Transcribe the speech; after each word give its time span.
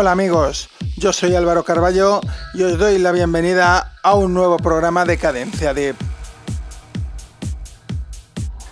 Hola 0.00 0.12
amigos, 0.12 0.70
yo 0.96 1.12
soy 1.12 1.34
Álvaro 1.34 1.62
Carballo 1.62 2.22
y 2.54 2.62
os 2.62 2.78
doy 2.78 2.96
la 2.96 3.12
bienvenida 3.12 3.92
a 4.02 4.14
un 4.14 4.32
nuevo 4.32 4.56
programa 4.56 5.04
de 5.04 5.18
Cadencia 5.18 5.74
Deep. 5.74 5.94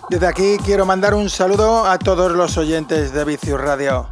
Desde 0.09 0.27
aquí 0.27 0.57
quiero 0.65 0.87
mandar 0.87 1.13
un 1.13 1.29
saludo 1.29 1.85
a 1.85 1.99
todos 1.99 2.33
los 2.33 2.57
oyentes 2.57 3.13
de 3.13 3.27
Vicius 3.27 3.61
Radio. 3.61 4.09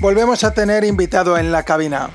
Volvemos 0.00 0.42
a 0.42 0.52
tener 0.52 0.82
invitado 0.82 1.38
en 1.38 1.52
la 1.52 1.62
cabina, 1.62 2.10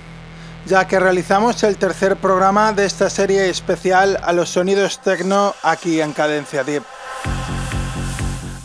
ya 0.66 0.90
que 0.90 1.00
realizamos 1.00 1.64
el 1.64 1.78
tercer 1.78 2.18
programa 2.18 2.74
de 2.74 2.84
esta 2.84 3.10
serie 3.10 3.50
especial 3.50 4.20
a 4.22 4.34
los 4.34 4.50
sonidos 4.50 5.00
techno 5.00 5.56
aquí 5.64 6.02
en 6.02 6.12
Cadencia 6.12 6.66
Deep. 6.66 6.84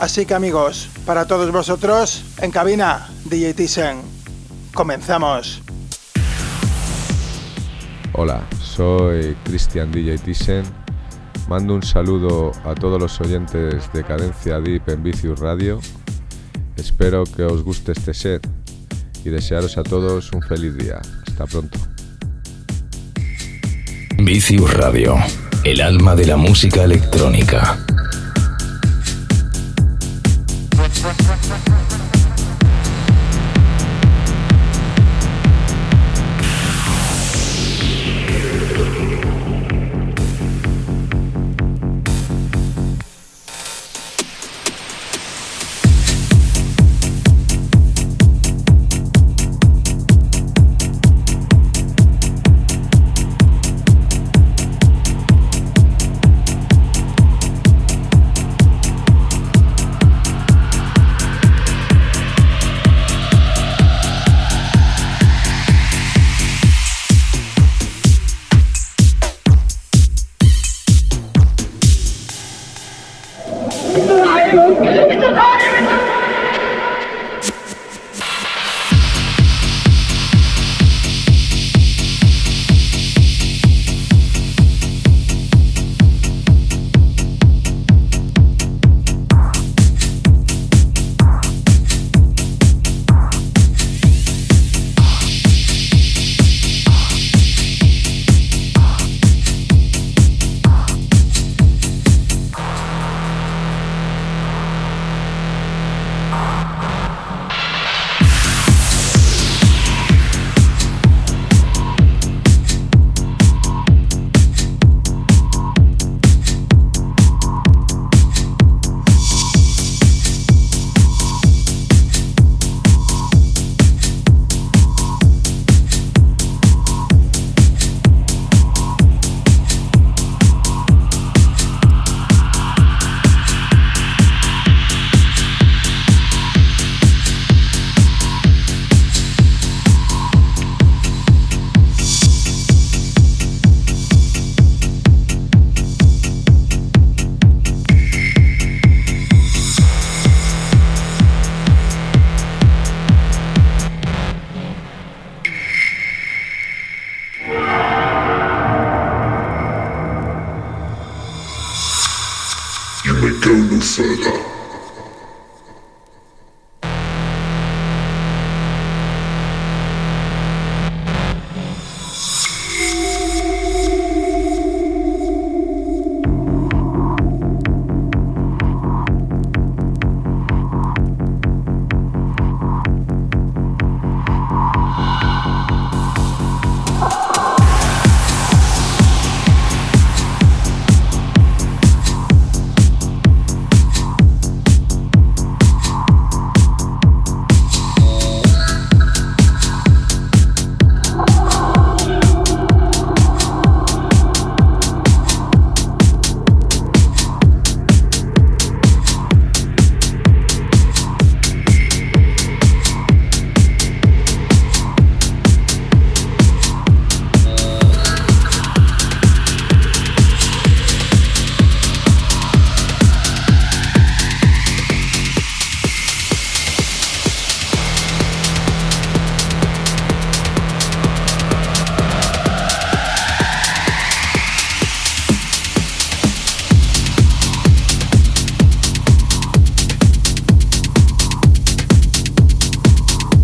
Así 0.02 0.26
que 0.26 0.34
amigos, 0.34 0.88
para 1.06 1.28
todos 1.28 1.52
vosotros, 1.52 2.24
en 2.38 2.50
cabina, 2.50 3.08
DJ 3.24 3.54
Thyssen. 3.54 4.02
Comenzamos. 4.74 5.62
Hola, 8.14 8.44
soy 8.60 9.36
Cristian 9.44 9.92
DJ 9.92 10.18
Thyssen. 10.18 10.64
Mando 11.46 11.76
un 11.76 11.84
saludo 11.84 12.50
a 12.64 12.74
todos 12.74 13.00
los 13.00 13.20
oyentes 13.20 13.92
de 13.92 14.02
Cadencia 14.02 14.58
Deep 14.58 14.88
en 14.88 15.04
Vicius 15.04 15.38
Radio. 15.38 15.78
Espero 16.74 17.22
que 17.22 17.44
os 17.44 17.62
guste 17.62 17.92
este 17.92 18.12
set 18.12 18.44
y 19.24 19.30
desearos 19.30 19.78
a 19.78 19.84
todos 19.84 20.32
un 20.32 20.42
feliz 20.42 20.76
día. 20.76 21.00
Hasta 21.28 21.46
pronto. 21.46 21.78
Vicius 24.18 24.74
Radio, 24.74 25.14
el 25.62 25.80
alma 25.80 26.16
de 26.16 26.26
la 26.26 26.36
música 26.36 26.82
electrónica. 26.82 27.78
Thank 31.02 31.68
you. 31.68 31.81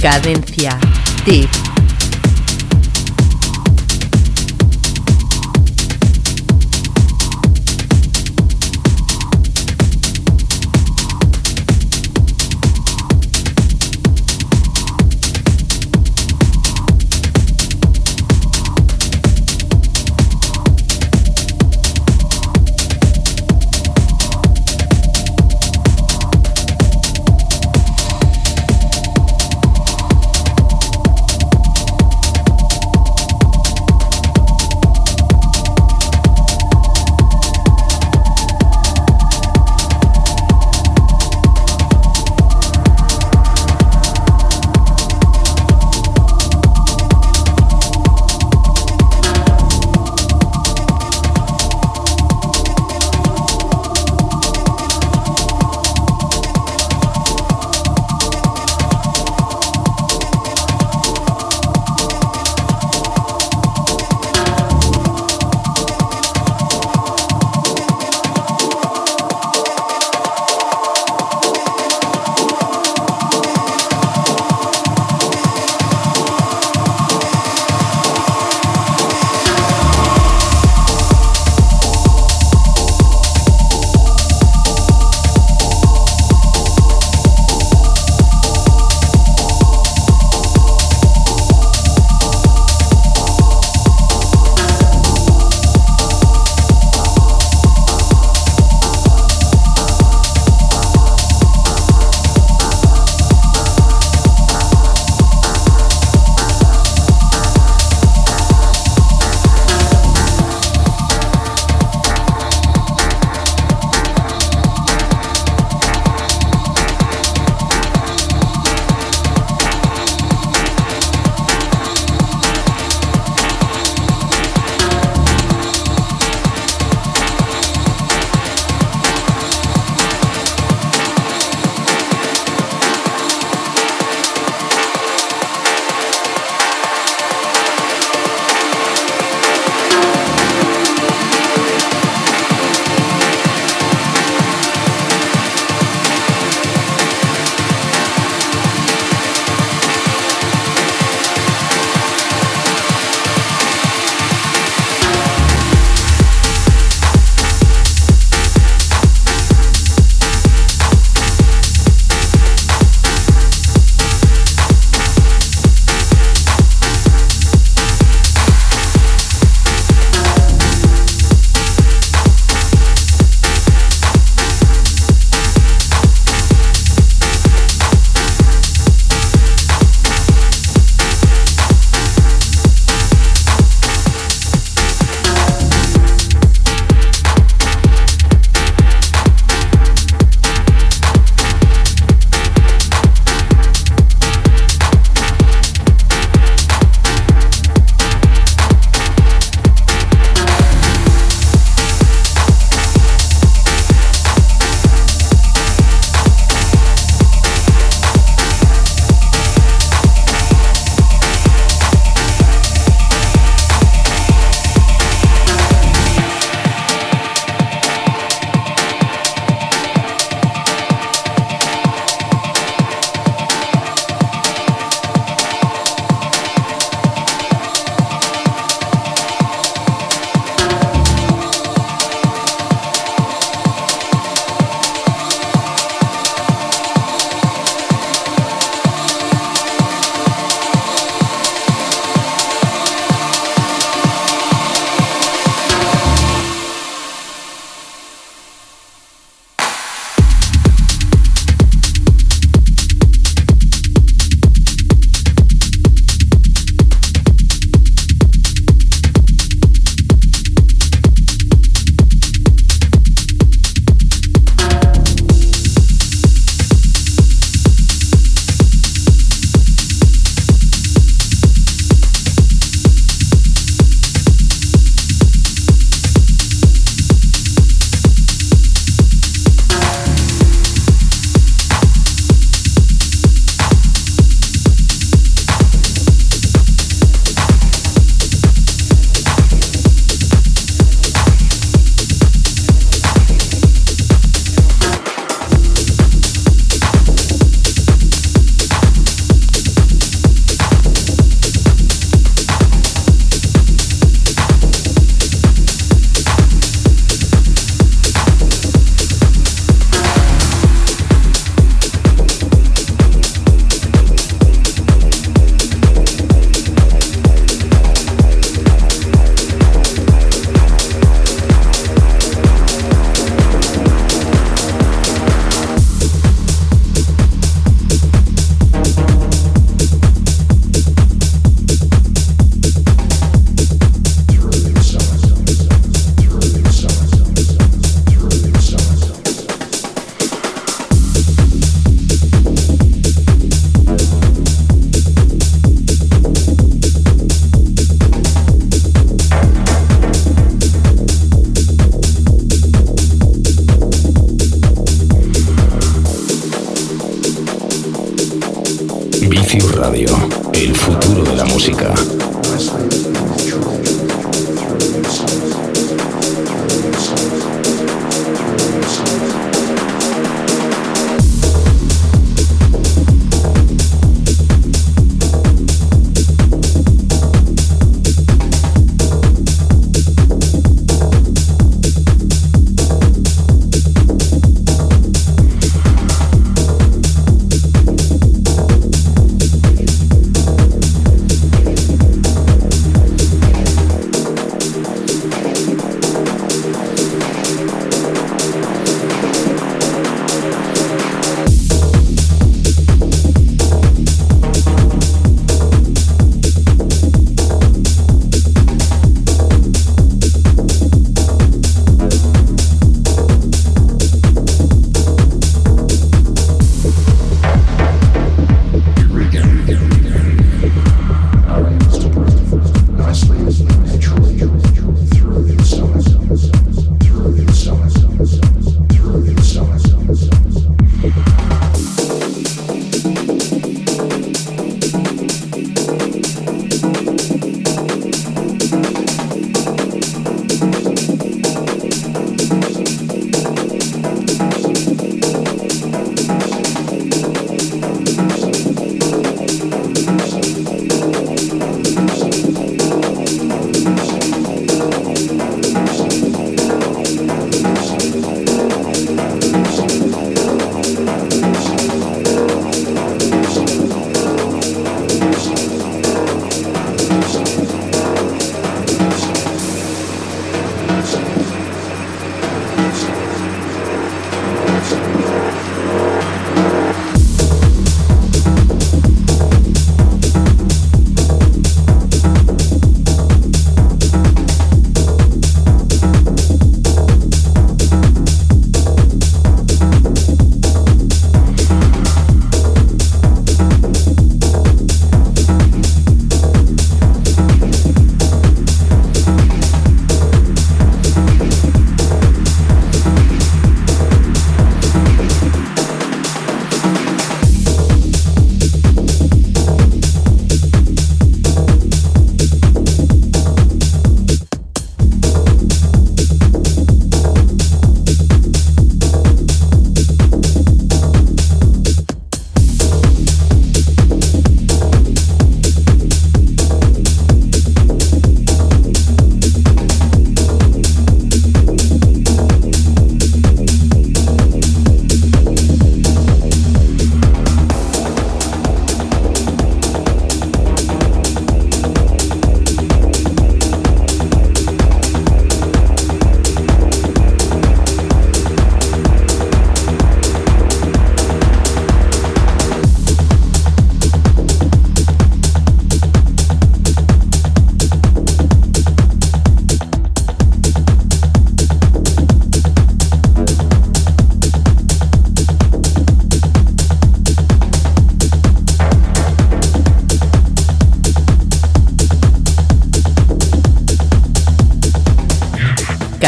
Cadencia. 0.09 0.79
Tip. 1.27 1.68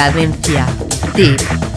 Cadencia. 0.01 0.65
Tip. 1.15 1.70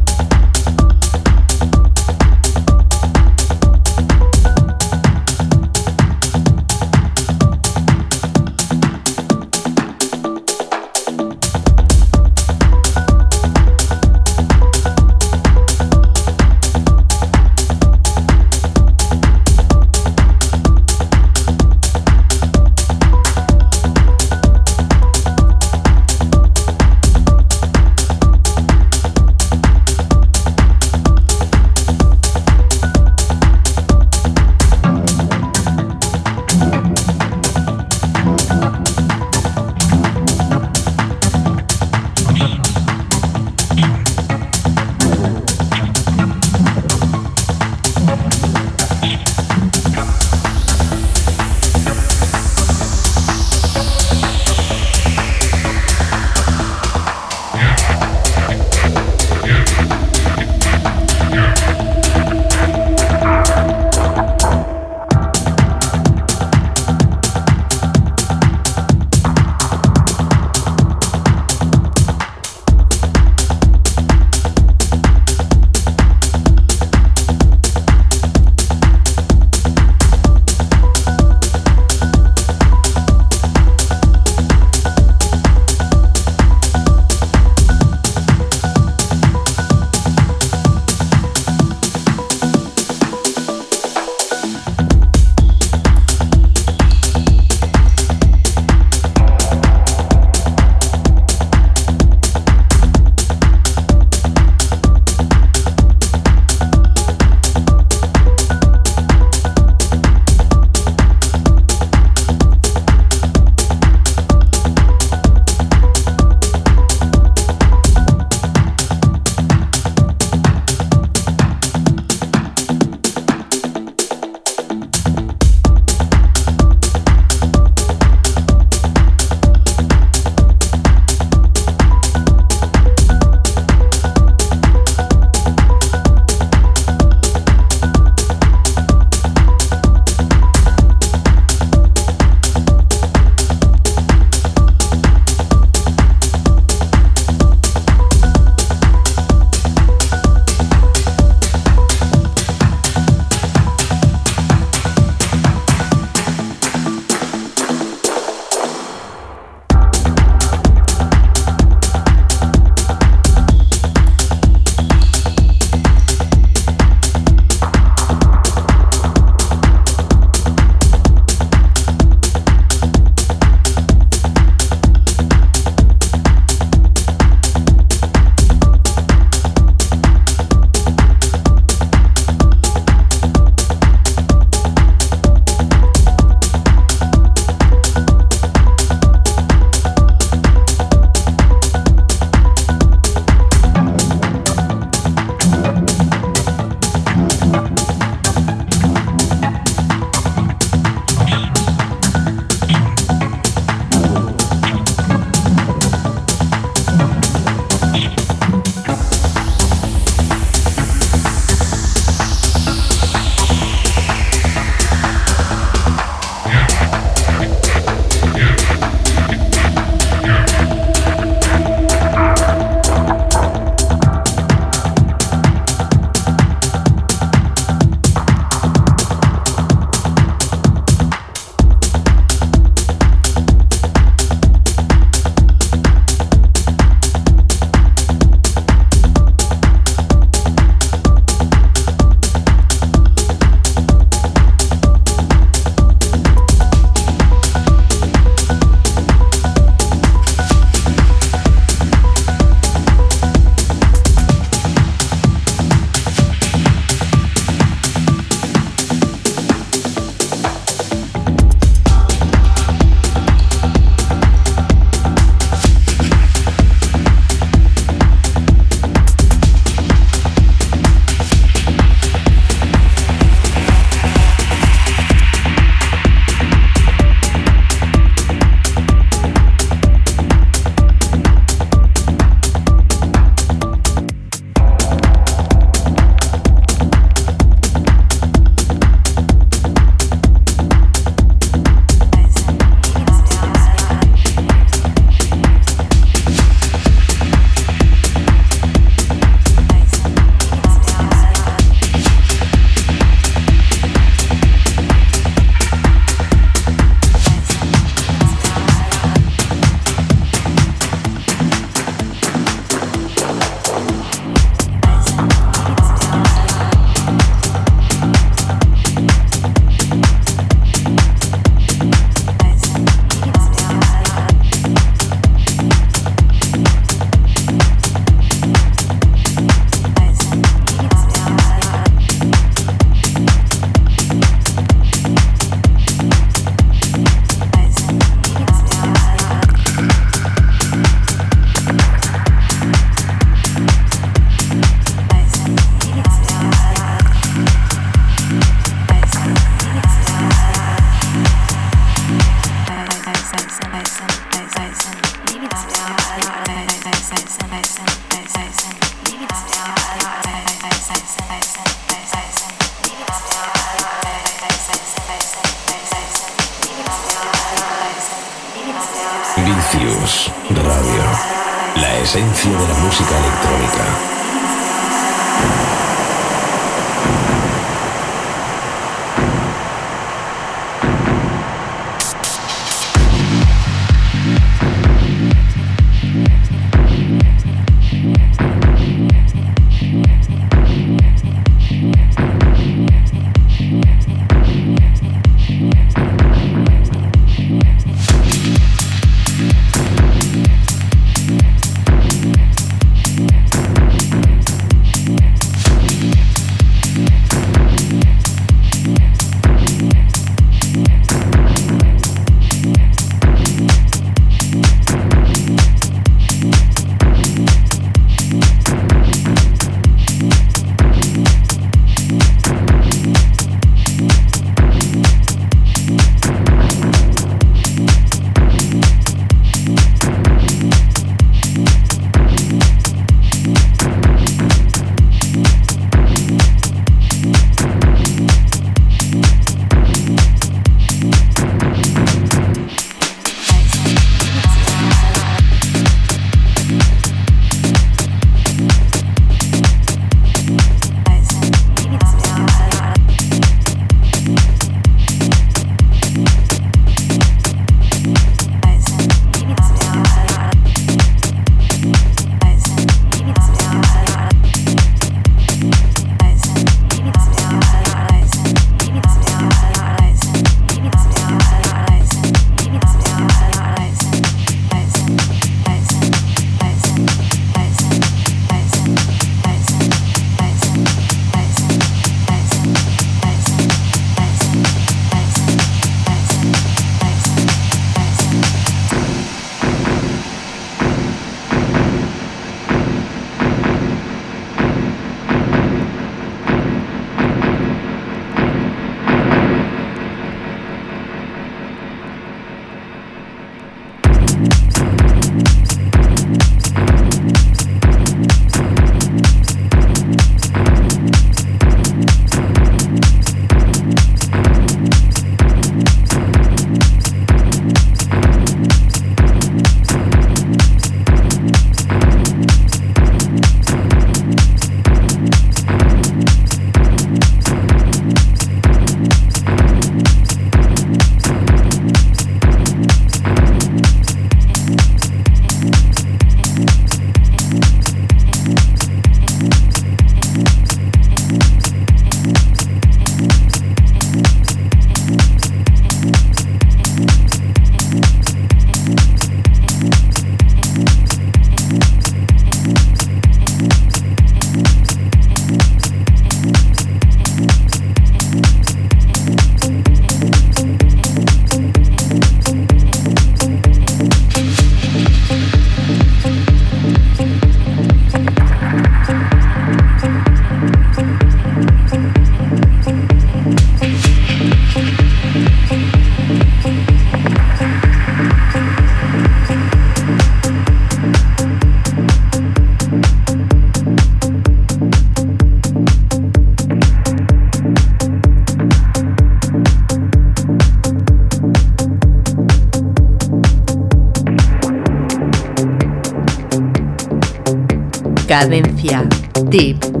Cadencia. 598.31 599.09
Tip. 599.49 600.00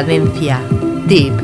Cadencia. 0.00 0.62
Deep. 1.06 1.39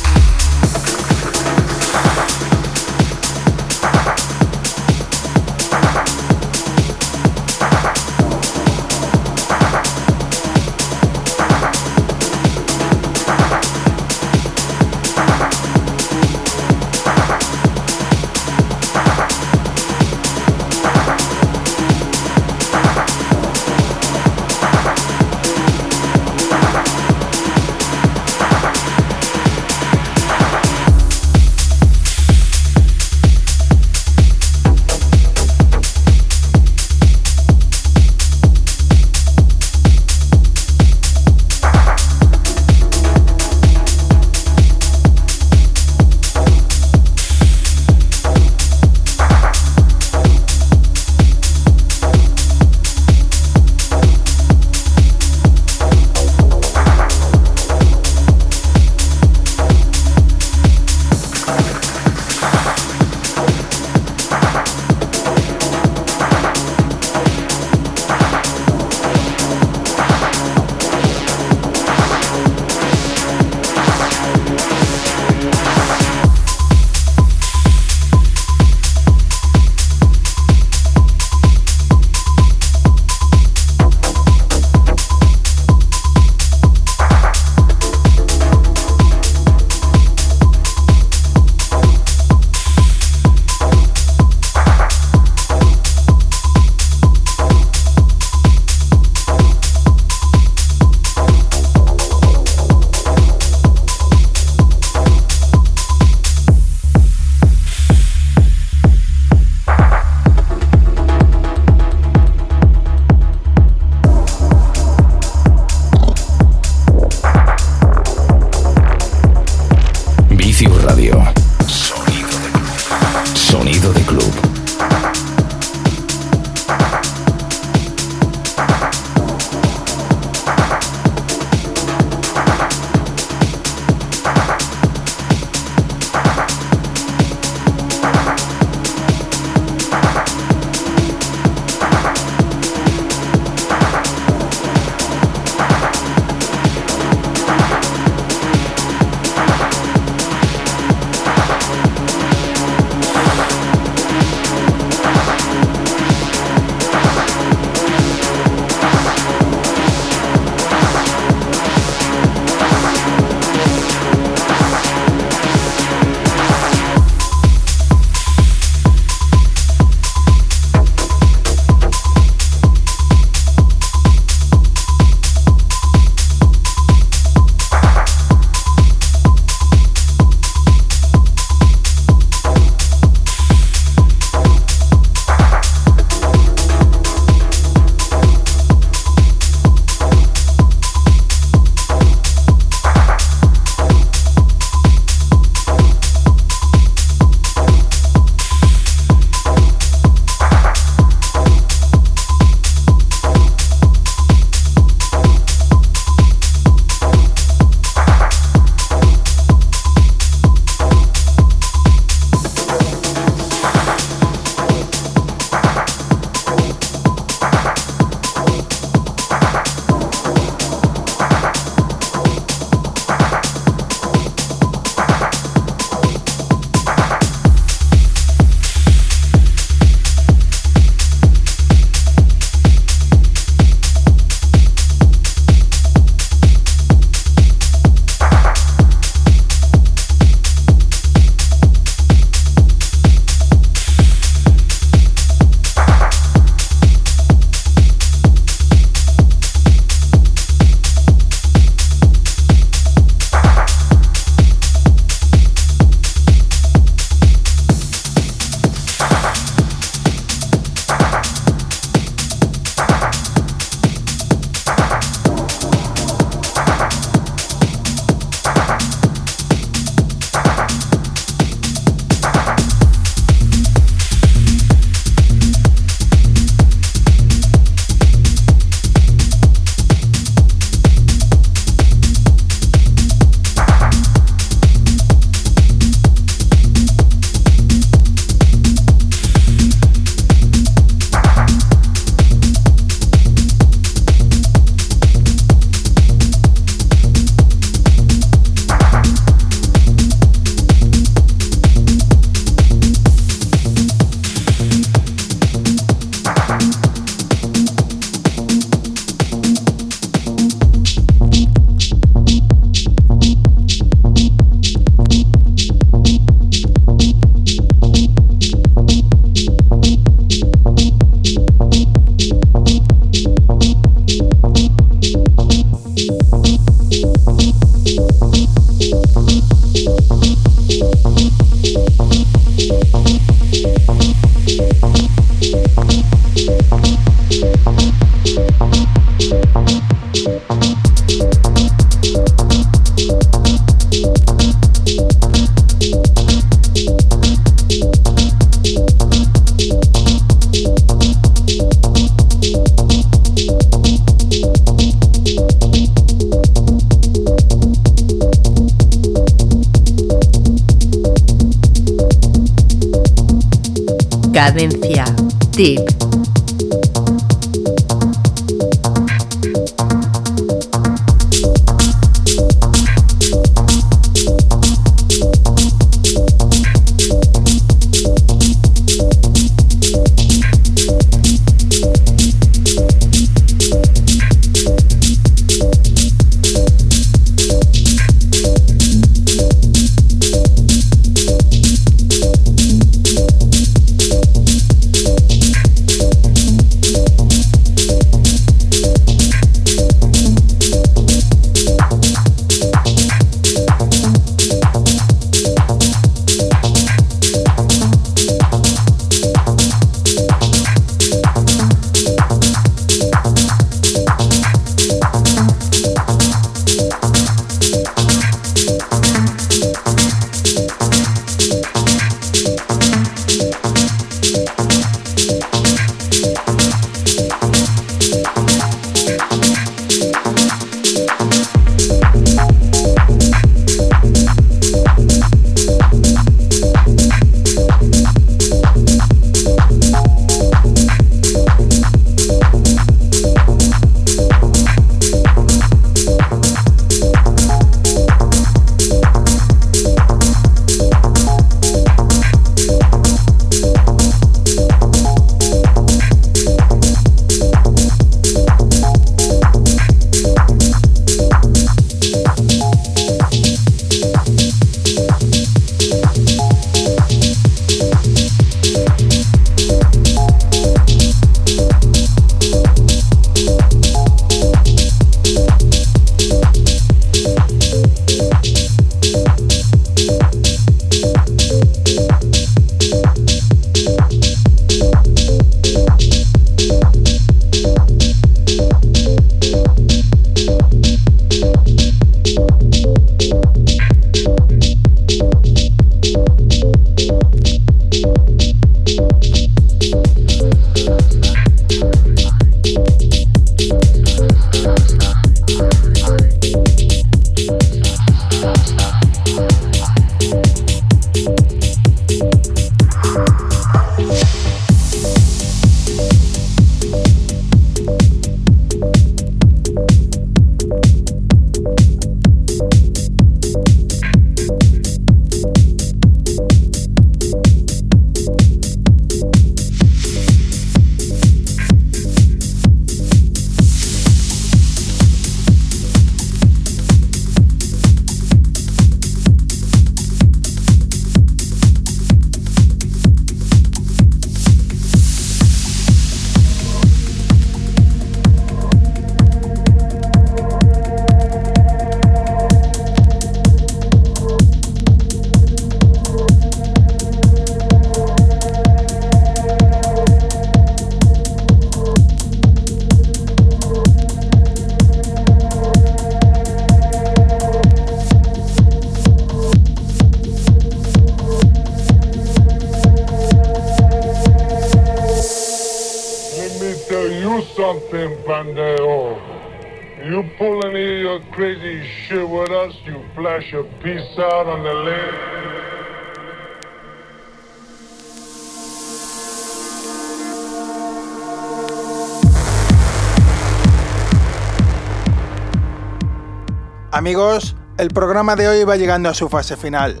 Amigos, 596.90 597.56
el 597.76 597.88
programa 597.88 598.36
de 598.36 598.48
hoy 598.48 598.64
va 598.64 598.76
llegando 598.76 599.08
a 599.08 599.14
su 599.14 599.28
fase 599.28 599.56
final. 599.56 600.00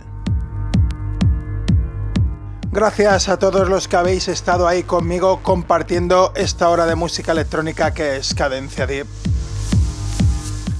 Gracias 2.70 3.28
a 3.28 3.38
todos 3.38 3.68
los 3.68 3.86
que 3.88 3.96
habéis 3.96 4.26
estado 4.28 4.66
ahí 4.66 4.82
conmigo 4.82 5.40
compartiendo 5.42 6.32
esta 6.34 6.68
hora 6.68 6.86
de 6.86 6.96
música 6.96 7.32
electrónica 7.32 7.94
que 7.94 8.16
es 8.16 8.34
Cadencia 8.34 8.86
Deep. 8.86 9.33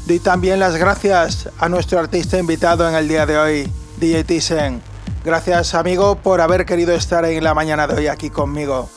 Di 0.07 0.18
también 0.18 0.61
las 0.61 0.76
gracias 0.76 1.48
a 1.59 1.70
nuestro 1.70 1.98
artista 1.98 2.38
invitado 2.38 2.86
en 2.86 2.94
el 2.94 3.09
día 3.09 3.24
de 3.24 3.38
hoy, 3.38 3.72
DJ 3.96 4.24
Thyssen. 4.24 4.82
Gracias 5.24 5.74
amigo 5.74 6.16
por 6.16 6.42
haber 6.42 6.66
querido 6.66 6.92
estar 6.92 7.24
en 7.24 7.42
la 7.42 7.55
mañana 7.55 7.86
de 7.86 7.94
hoy 7.94 8.07
aquí 8.09 8.28
conmigo. 8.28 8.90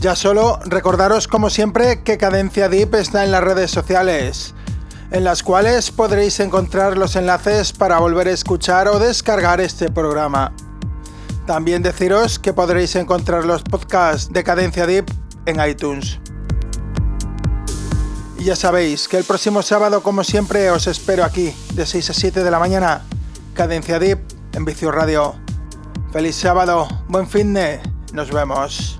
Ya 0.00 0.14
solo 0.14 0.60
recordaros 0.64 1.26
como 1.26 1.50
siempre 1.50 2.04
que 2.04 2.18
Cadencia 2.18 2.68
Deep 2.68 2.94
está 2.94 3.24
en 3.24 3.32
las 3.32 3.42
redes 3.42 3.72
sociales, 3.72 4.54
en 5.10 5.24
las 5.24 5.42
cuales 5.42 5.90
podréis 5.90 6.38
encontrar 6.38 6.96
los 6.96 7.16
enlaces 7.16 7.72
para 7.72 7.98
volver 7.98 8.28
a 8.28 8.32
escuchar 8.32 8.86
o 8.86 9.00
descargar 9.00 9.60
este 9.60 9.90
programa. 9.90 10.52
También 11.46 11.82
deciros 11.82 12.38
que 12.38 12.52
podréis 12.52 12.94
encontrar 12.94 13.44
los 13.44 13.62
podcasts 13.62 14.32
de 14.32 14.44
Cadencia 14.44 14.86
Deep 14.86 15.06
en 15.46 15.68
iTunes. 15.68 16.20
Y 18.42 18.46
ya 18.46 18.56
sabéis 18.56 19.06
que 19.06 19.16
el 19.18 19.22
próximo 19.22 19.62
sábado, 19.62 20.02
como 20.02 20.24
siempre, 20.24 20.68
os 20.72 20.88
espero 20.88 21.22
aquí, 21.22 21.54
de 21.74 21.86
6 21.86 22.10
a 22.10 22.12
7 22.12 22.42
de 22.42 22.50
la 22.50 22.58
mañana, 22.58 23.02
Cadencia 23.54 24.00
Deep 24.00 24.18
en 24.54 24.64
Vicio 24.64 24.90
Radio. 24.90 25.36
Feliz 26.12 26.34
sábado, 26.34 26.88
buen 27.06 27.28
fin 27.28 27.54
de, 27.54 27.80
nos 28.12 28.32
vemos. 28.32 28.98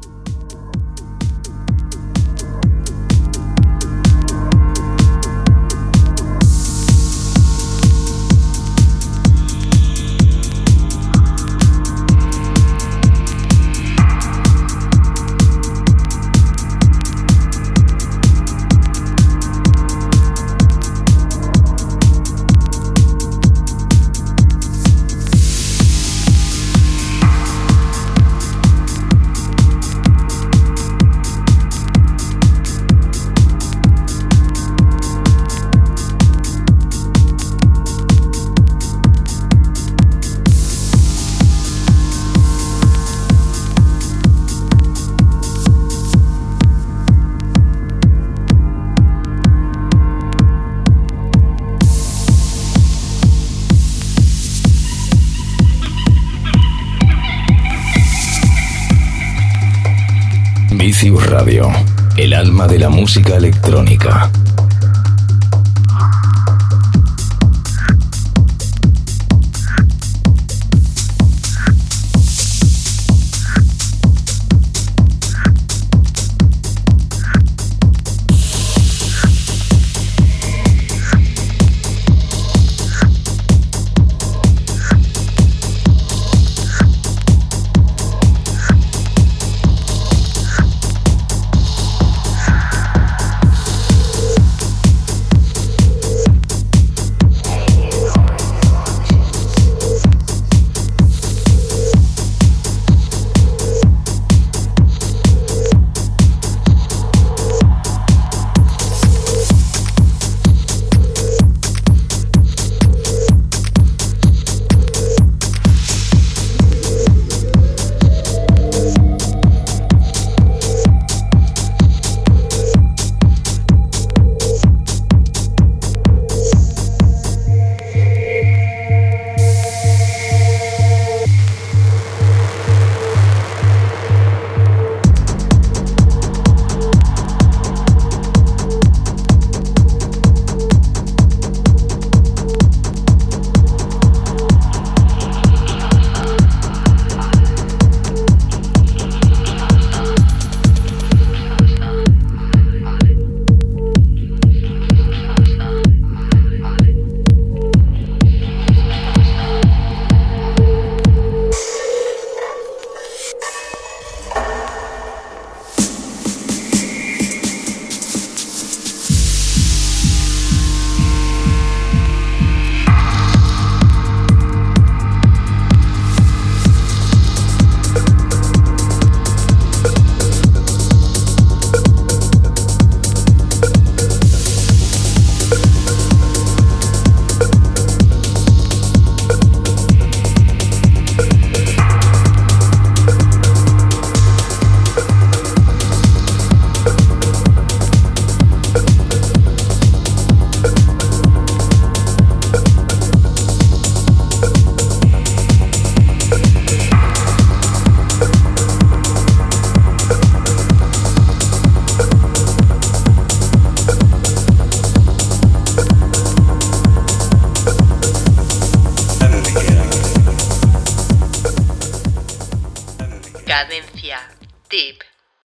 Música 63.13 63.37
electrónica. 63.37 64.42